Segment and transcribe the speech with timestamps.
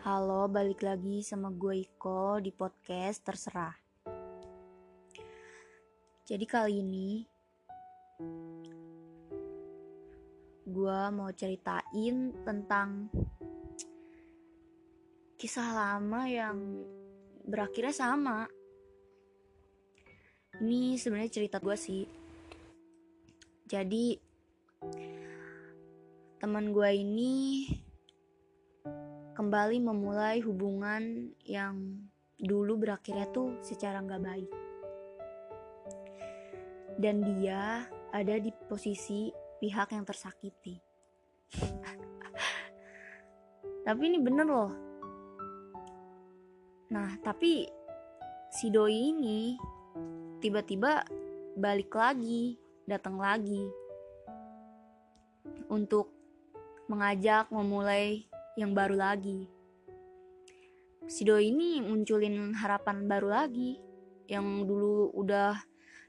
[0.00, 3.76] Halo, balik lagi sama gue Iko di podcast Terserah.
[6.24, 7.20] Jadi kali ini
[10.64, 13.12] gue mau ceritain tentang
[15.36, 16.80] kisah lama yang
[17.44, 18.48] berakhirnya sama.
[20.64, 22.08] Ini sebenarnya cerita gue sih.
[23.68, 24.16] Jadi
[26.40, 27.36] teman gue ini
[29.40, 31.96] kembali memulai hubungan yang
[32.36, 34.52] dulu berakhirnya tuh secara nggak baik.
[37.00, 40.76] Dan dia ada di posisi pihak yang tersakiti.
[43.88, 44.72] tapi ini bener loh.
[46.92, 47.64] Nah, tapi
[48.52, 49.56] si doi ini
[50.44, 51.00] tiba-tiba
[51.56, 53.64] balik lagi, datang lagi
[55.72, 56.12] untuk
[56.92, 58.28] mengajak memulai
[58.60, 59.48] yang baru lagi.
[61.08, 63.80] Si Doi ini munculin harapan baru lagi
[64.28, 65.56] yang dulu udah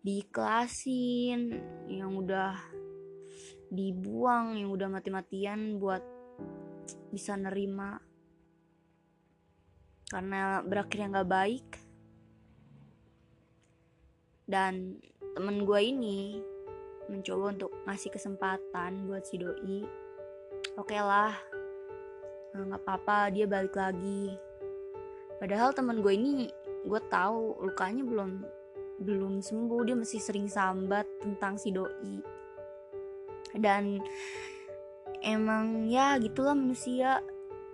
[0.00, 1.58] diiklasin,
[1.90, 2.54] yang udah
[3.68, 6.00] dibuang, yang udah mati-matian buat
[7.10, 7.98] bisa nerima.
[10.06, 11.68] Karena berakhirnya nggak baik.
[14.46, 15.02] Dan
[15.34, 16.38] temen gue ini
[17.10, 19.82] mencoba untuk ngasih kesempatan buat si doi.
[20.78, 21.55] Oke okay lah
[22.64, 24.32] nggak apa-apa dia balik lagi.
[25.36, 26.48] Padahal teman gue ini
[26.86, 28.40] gue tahu lukanya belum
[29.04, 29.80] belum sembuh.
[29.84, 32.24] Dia masih sering sambat tentang si doi.
[33.52, 34.00] Dan
[35.20, 37.20] emang ya gitulah manusia.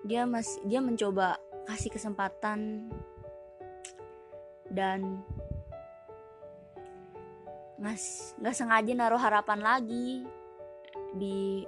[0.02, 1.39] Dia masih dia mencoba
[1.70, 2.91] kasih kesempatan.
[4.67, 5.22] Dan
[7.83, 10.22] ngas nggak sengaja naruh harapan lagi
[11.19, 11.67] di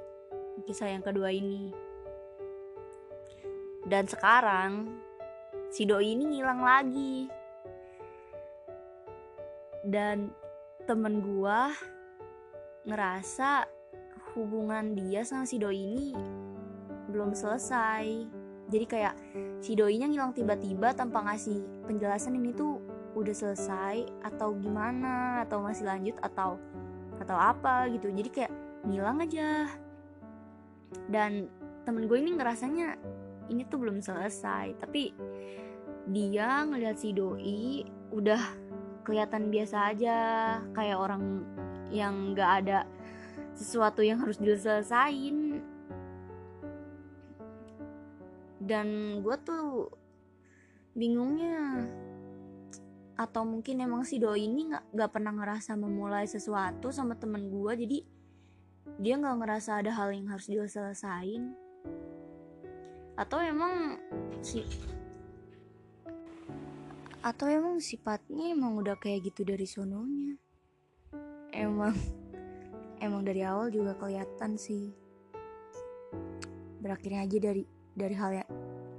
[0.62, 1.74] kisah yang kedua ini
[3.84, 4.88] dan sekarang
[5.68, 7.28] si doi ini ngilang lagi.
[9.84, 10.32] Dan
[10.88, 11.68] temen gua
[12.88, 13.68] ngerasa
[14.32, 16.16] hubungan dia sama si doi ini
[17.12, 18.04] belum selesai.
[18.72, 19.14] Jadi kayak
[19.60, 22.80] si doinya ngilang tiba-tiba tanpa ngasih penjelasan ini tuh
[23.14, 26.56] udah selesai atau gimana atau masih lanjut atau
[27.20, 28.08] atau apa gitu.
[28.08, 28.52] Jadi kayak
[28.88, 29.68] ngilang aja.
[31.12, 31.46] Dan
[31.84, 32.96] temen gue ini ngerasanya
[33.48, 34.78] ini tuh belum selesai.
[34.78, 35.12] Tapi
[36.08, 38.40] dia ngeliat si doi udah
[39.04, 40.16] kelihatan biasa aja
[40.72, 41.44] kayak orang
[41.92, 42.78] yang nggak ada
[43.54, 45.62] sesuatu yang harus diselesain
[48.64, 49.92] dan gue tuh
[50.96, 51.84] bingungnya
[53.14, 57.72] atau mungkin emang si doi ini nggak nggak pernah ngerasa memulai sesuatu sama temen gue
[57.86, 57.98] jadi
[58.98, 61.54] dia nggak ngerasa ada hal yang harus diselesain
[63.14, 63.94] atau emang
[64.42, 64.66] si
[67.24, 70.36] atau emang sifatnya emang udah kayak gitu dari sononya?
[71.54, 71.96] Emang
[73.04, 74.92] emang dari awal juga kelihatan sih.
[76.84, 77.64] Berakhirnya aja dari
[77.96, 78.50] dari hal yang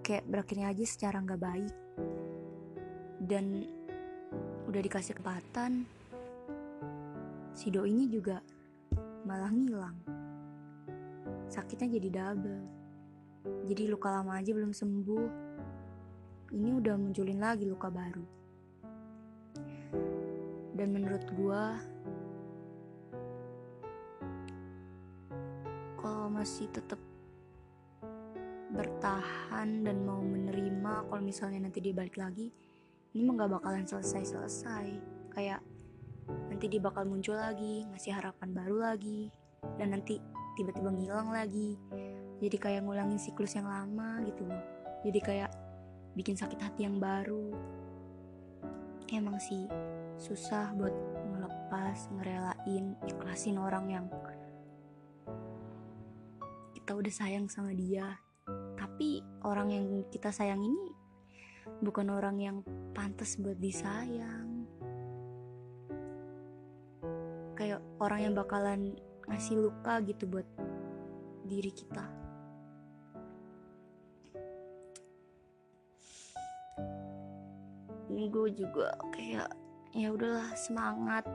[0.02, 1.76] kayak berakhirnya aja secara nggak baik.
[3.22, 3.62] Dan
[4.66, 5.86] udah dikasih kesempatan
[7.54, 8.42] si do ini juga
[9.28, 9.98] malah ngilang.
[11.46, 12.75] Sakitnya jadi double
[13.66, 15.28] jadi luka lama aja belum sembuh.
[16.54, 18.26] Ini udah munculin lagi luka baru.
[20.76, 21.76] Dan menurut gua
[25.98, 27.02] kalau masih tetap
[28.76, 32.54] bertahan dan mau menerima kalau misalnya nanti dia balik lagi,
[33.16, 34.88] ini mah gak bakalan selesai-selesai.
[35.34, 35.64] Kayak
[36.52, 39.32] nanti dia bakal muncul lagi, ngasih harapan baru lagi,
[39.80, 40.20] dan nanti
[40.56, 41.76] tiba-tiba ngilang lagi.
[42.40, 44.64] Jadi kayak ngulangin siklus yang lama gitu loh.
[45.04, 45.52] Jadi kayak
[46.16, 47.52] bikin sakit hati yang baru.
[49.12, 49.68] Emang sih
[50.18, 50.96] susah buat
[51.36, 54.06] ngelepas ngerelain ikhlasin orang yang
[56.74, 58.18] kita udah sayang sama dia.
[58.78, 60.94] Tapi orang yang kita sayang ini
[61.82, 62.58] bukan orang yang
[62.94, 64.70] pantas buat disayang.
[67.58, 68.82] Kayak orang yang bakalan
[69.26, 70.48] ngasih luka gitu buat
[71.46, 72.06] diri kita.
[78.10, 79.50] Ini gue juga kayak
[79.98, 81.26] ya udahlah semangat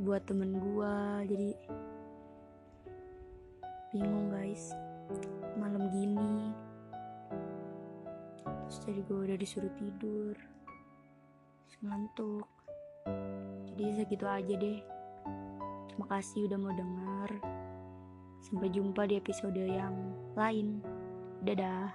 [0.00, 0.94] buat temen gue
[1.28, 1.50] jadi
[3.92, 4.72] bingung guys.
[5.60, 6.54] Malam gini.
[8.70, 10.34] Terus tadi gue udah disuruh tidur.
[11.82, 12.46] Ngantuk.
[13.66, 15.01] Jadi segitu aja deh
[15.92, 17.30] terima kasih udah mau denger.
[18.40, 19.92] Sampai jumpa di episode yang
[20.32, 20.80] lain.
[21.44, 21.92] Dadah